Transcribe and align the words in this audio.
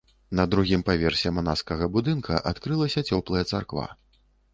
На 0.37 0.43
другім 0.53 0.81
паверсе 0.87 1.31
манаскага 1.39 1.89
будынка 1.97 2.39
адкрылася 2.53 3.05
цёплая 3.19 3.43
царква. 3.51 3.85